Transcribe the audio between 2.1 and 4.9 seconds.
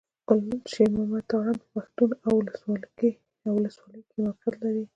اولسوالۍ کښې موقعيت لري.